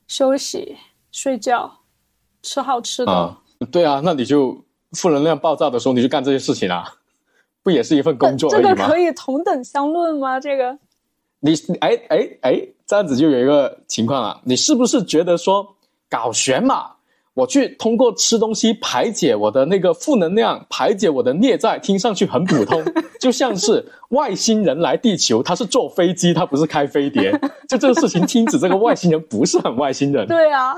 [0.06, 0.76] 休息、
[1.10, 1.79] 睡觉。
[2.42, 3.38] 吃好吃的啊，
[3.70, 6.84] 对啊，那你就负能量爆炸的时候，你就干这些事情啊，
[7.62, 8.70] 不也是一份工作而已吗？
[8.70, 10.40] 这个可以同等相论吗？
[10.40, 10.78] 这个，
[11.40, 15.76] 你哎哎哎，这样子就有一个情况了，你是不是觉得说
[16.08, 16.92] 搞玄嘛？
[17.34, 22.82] 我去通过吃东西排解我的那个负能量，排解我的孽债，听上去很普通，
[23.20, 27.30] 就像是外星人来地球，他是坐飞机，他不是开飞碟，
[27.68, 30.26] 就这个事情听着，这个外星人不是很外星人。
[30.26, 30.74] 对啊。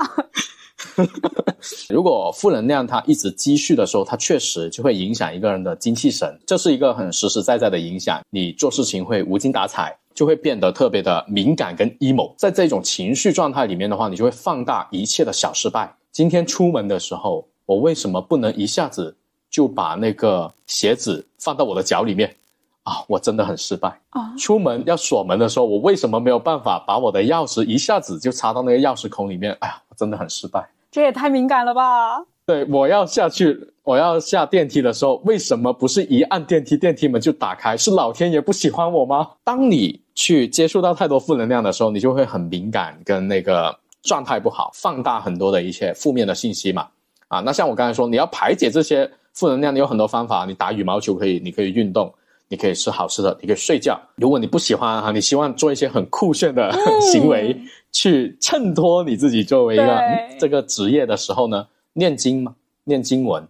[1.89, 8.21] 如果负能量它一直积蓄的时候，它确实就会影响一个人的精气神，这是一个很实实在在的影响。
[8.29, 12.33] 你做事情会无精打采，就会变得特别的敏感跟 emo。
[12.37, 15.95] 在这种情绪状态里面的话，你就会放大一切的小失败。
[16.11, 19.15] 今天出门的时候，我为什么不能一下子
[19.49, 22.35] 就把那个鞋子放到我的脚里面？
[22.83, 24.35] 啊，我真的很失败啊！
[24.37, 29.55] 出门要锁门的时候，我为什么没有办法把我的钥匙一下子就插到那个钥匙孔里面？
[29.61, 30.67] 哎呀，我真的很失败。
[30.91, 32.23] 这也太敏感了吧！
[32.45, 37.75] 对，我要下去，我要下电梯的时候，为什么不是一按电梯，电梯门就打开？
[37.77, 39.29] 是老天爷不喜欢我吗？
[39.43, 46.87] 当你去接触到太多负能量的时候，你就会很敏感，跟那个状态不好，放大很多的一些负面的信息嘛。
[47.29, 52.13] 啊，那像我刚才说，你要排解这些负能量，你有很多方法，你打羽毛球可以，你可以运动，
[52.53, 53.99] 你可以吃好吃的，你可以睡觉。
[54.13, 56.71] 如果你不喜欢哈，你希望做一些很酷炫的
[57.11, 57.59] 行为。
[57.95, 60.01] 去衬托你自己作为一个
[60.39, 63.47] 这个职业的时候呢，念经嘛，念经文，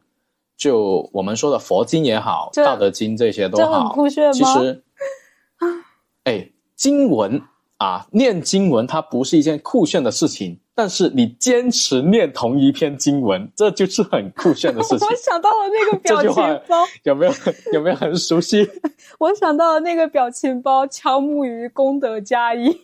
[0.58, 4.84] 就我们说的佛经也好，道德经这些都好，其实，
[6.26, 7.42] 哎，经文
[7.78, 15.08] 啊，念经文它不是一件酷炫的事情，但是你坚持念同一篇经文，这就是很酷炫的事情。
[15.08, 17.34] 我想到了那个 表情包，有没有
[17.74, 18.68] 有没有很熟悉？
[19.20, 22.76] 我想到了那个表情包，敲木鱼功德加一。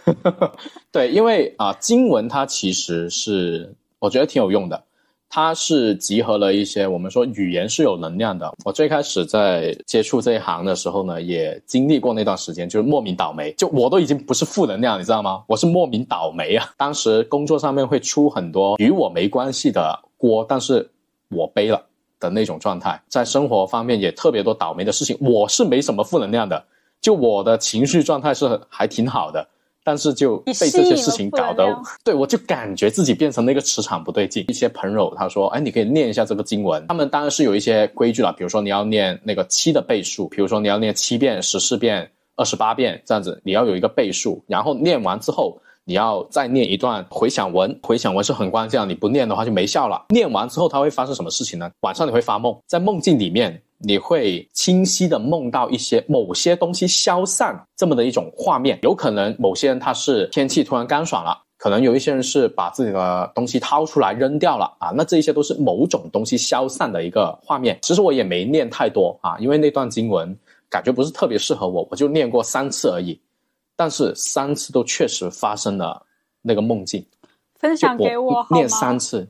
[0.92, 4.84] 对，因为啊，经文它其实是我觉得挺有用的，
[5.28, 8.50] 它是集合了一些我们说语言是有能量的。
[8.64, 15.42] 我最开始在接触这一行的时候呢，也经历过那段时间，就是莫名倒霉，就我都已经不是负能量，你知道吗？
[15.46, 16.72] 我是莫名倒霉啊！
[16.76, 20.88] 当时工作上面会出很多与我没关系的锅，但是
[21.28, 21.82] 我背了
[22.18, 25.16] 的那种状态，在生活方面也特别多倒霉的事情。
[25.20, 26.64] 我是没什么负能量的，
[27.00, 29.46] 就我的情绪状态是还挺好的。
[29.86, 31.64] 但是就被这些事情搞得，
[32.02, 34.44] 对我就感觉自己变成那个磁场不对劲。
[34.48, 44.42] 一些朋友他说：“哎，你可以念一下这个经文。”他们当然是有一些规矩了，比如说你要念那个七的倍数，比如说你要念七遍、十四遍、二十八遍这样子，你要有一个倍数。
[44.48, 50.06] 然后念完之后，你要再念一段 回想文，回想文是很关键，你不念的话就没效了。
[50.08, 51.70] 念完之后，它会发生什么事情呢？
[51.82, 53.62] 晚上你会发梦，在梦境里面。
[53.78, 67.78] 你会清晰的梦到一些某些东西消散这么的一种画面，有可能某些人他是天气突然干爽了，可能有一些人是把自己的东西掏出来扔掉了啊，那这一些都是某种东西消散的一个画面。
[67.82, 70.36] 其实我也没念太多啊，因为那段经文
[70.70, 73.20] 感觉不是特别适合我，我就念过三次而已，
[73.76, 76.02] 但是三次都确实发生了
[76.40, 77.04] 那个梦境。
[77.58, 79.28] 分享给我念三次。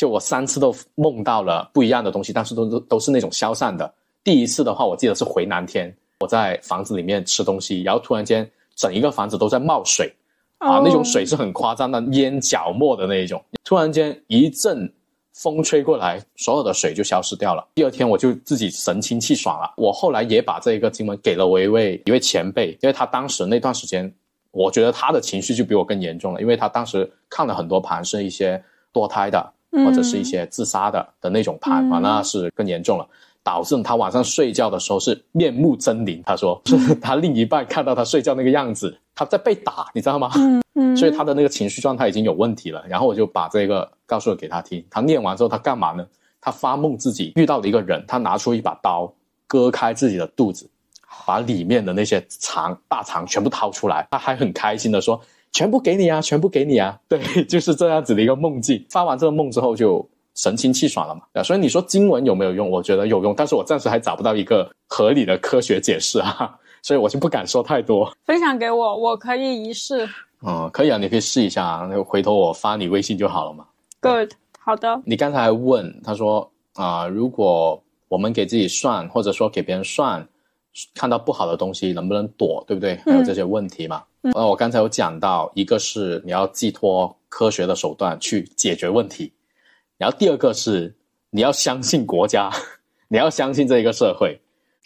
[0.00, 3.92] 就我三次都梦到了不一样的东西，但是都都都是那种消散的。
[4.24, 10.10] 第一次的话，我记得是回南天，我在房子里面吃东西，然后突然间整一个房子都在冒水，
[10.56, 13.44] 啊，那种水是很夸张的，淹脚没的那一种。
[13.62, 14.90] 突然间一阵
[15.34, 17.62] 风吹过来，所有的水就消失掉了。
[17.74, 19.70] 第二天我就自己神清气爽了。
[19.76, 24.10] 我后来也把这一个经文给了我一位一位前辈，因为他当时那段时间，
[24.50, 29.52] 我觉得他的情绪就比我更严重了，因为他当时看了很多盘，是一些堕胎的。
[29.72, 33.06] 或者是一些自杀的的那种盘啊，那是更严重了。
[33.42, 36.22] 导致他晚上睡觉的时候是面目狰狞。
[36.24, 40.30] 他说 是他另一半看到他睡觉那个样子，他在被打，你知道吗？
[40.36, 42.84] 嗯嗯， 所以他的那个情绪状态已经有问题了。
[42.86, 44.84] 然后我就把这个告诉了给他听。
[44.90, 46.06] 他念完之后，他干嘛呢？
[46.38, 49.10] 他发梦自己遇到了一个人，他拿出一把刀
[49.46, 50.68] 割开自己的肚子，
[51.24, 54.06] 把里面的那些肠大肠全部掏出来。
[54.10, 55.18] 他还很开心的说。
[55.52, 56.98] 全部给你啊，全部给你啊！
[57.08, 58.84] 对，就是这样子的一个梦境。
[58.90, 61.22] 发完这个梦之后，就神清气爽了嘛。
[61.34, 62.70] 啊，所以你说经文有没有用？
[62.70, 68.10] 我觉得有用，但是我暂时还找不到一个合理的科学解释啊， 所以我就不敢说太多。
[68.24, 70.08] 分享给我，我可以一试。
[70.46, 73.66] 嗯，可以啊，你可以试一下，那回头我发你微信就好了嘛。
[74.00, 75.02] Good，好的。
[75.04, 80.26] 你刚才问他说啊，如果我们给自己算，或者说给别人算，
[80.94, 82.96] 看到不好的东西能不能躲，对不对？
[83.04, 84.02] 还有这些问题嘛。
[84.22, 89.32] 呃，我刚才有讲到，一个是你要寄托科学的手段去解决问题，
[89.96, 90.94] 然后第二个是
[91.30, 92.50] 你要相信国家，
[93.08, 94.38] 你要相信这个社会。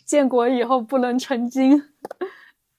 [0.04, 1.82] 建国以后不能成精，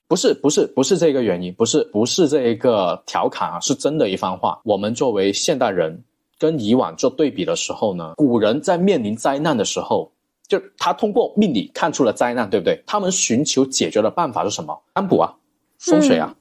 [0.08, 4.62] 不是不是不是这个原因，不是不是这一个调侃啊，是真的一番话。
[4.64, 6.02] 我们作为现代人
[6.40, 10.10] 跟以往做对比的时候呢，古人在面临灾难的时候，
[10.48, 12.82] 就他通过命理看出了灾难，对不对？
[12.88, 14.80] 他们寻求解决的办法是什么？
[14.94, 15.36] 占卜啊，
[15.80, 16.34] 风水啊。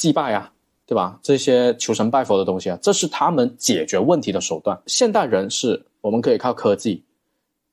[0.00, 0.50] 祭拜啊，
[0.86, 1.18] 对吧？
[1.22, 4.80] 这些求神拜佛的东西啊，这是他们解决问题的手段。
[4.86, 7.04] 现代人是我们可以靠科技，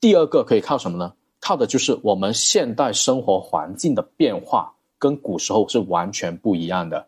[0.02, 1.14] 第二个可以靠什么呢？
[1.40, 4.70] 靠的就是我们现代生活环境的变化，
[5.00, 7.08] 跟古时候是完全不一样的。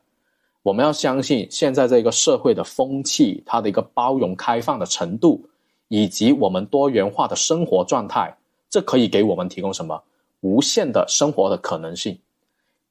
[0.64, 5.44] 我们要相信现在这个社会的风气，它的一个包容开放的程度，
[5.90, 8.34] 以及我们多元化的生活状态，
[8.70, 10.02] 这可以给我们提供什么
[10.40, 12.18] 无限的生活的可能性。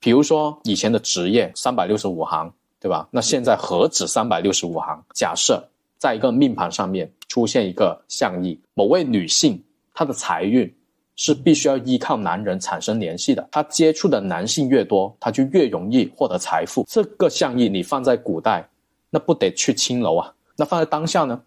[0.00, 3.08] 比如说以前的职业三百六十五行，对吧？
[3.10, 5.02] 那现在何止三百六十五行？
[5.14, 5.62] 假设
[5.98, 9.60] 在一个命盘上面出现一个象意，某位女性
[9.92, 10.72] 她的财运
[11.16, 16.86] 是必须要依靠男人产生联系的，她接触的男性越多，她就越容易获得财富。
[16.88, 18.68] 这个象意你放在古代，
[19.10, 20.32] 那不得去青楼啊？
[20.56, 21.40] 那放在当下呢？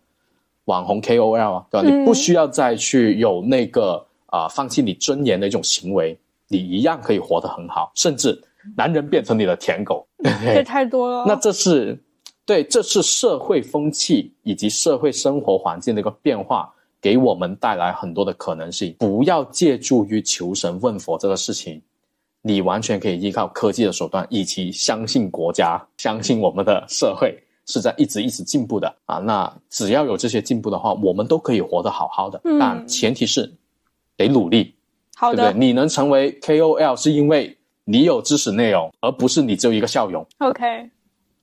[0.66, 1.90] 网红 KOL 啊，对吧？
[1.90, 6.18] 你不需要再去有那个啊放弃你尊严的一种行为。
[6.52, 8.38] 你一样可以活得很好，甚至
[8.76, 10.06] 男人变成你的舔狗，
[10.54, 11.24] 这太多了。
[11.26, 11.98] 那这是
[12.46, 18.94] 对，这是社会风气以及社会生活环境的一个变化，给我们带来很多的可能性。
[19.00, 21.82] 不要借助于求神问佛这个事情，
[22.42, 29.20] 你完全可以依靠科技的手段，以及相信国家，相信我们的社会是在一直一直进步的啊。
[29.20, 32.42] 那只要有这些进步的话，我们都可以活得好好的。
[32.60, 33.50] 但前提是
[34.18, 34.76] 得努力。
[35.30, 35.54] 对不对？
[35.54, 40.26] 你能成为 KOL 是因为你有知识内容，而不是你只有一个笑容。
[40.40, 40.90] OK，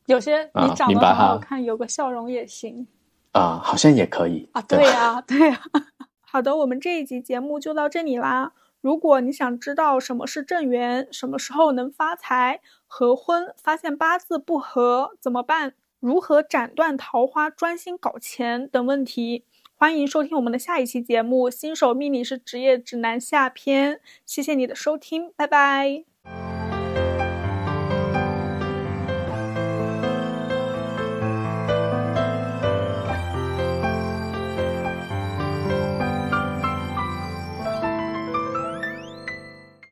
[0.07, 2.87] 有些你长得很好看，有个笑容也行。
[3.33, 4.61] 啊，好像也可以啊。
[4.63, 5.61] 对呀，对 呀。
[6.31, 8.53] 好的，我们这一集节目就到这里啦。
[8.81, 19.45] 如果你想知道什么是正缘，什么时候能发财、合婚、发现八字不合怎么办、如何斩断桃花、专心搞钱等问题。
[19.81, 24.01] 欢迎收听我们的下一期节目《新手命理师职业指南》下篇。
[24.27, 26.18] 谢谢你的收听，拜拜。